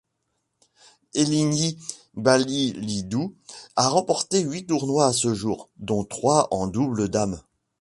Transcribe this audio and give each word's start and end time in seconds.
Eléni 1.13 1.77
Daniilídou 2.15 3.35
a 3.75 3.87
remporté 3.87 4.41
huit 4.41 4.65
tournois 4.65 5.05
à 5.05 5.13
ce 5.13 5.35
jour, 5.35 5.69
dont 5.77 6.03
trois 6.03 6.47
en 6.51 6.65
double 6.65 7.07
dames. 7.07 7.39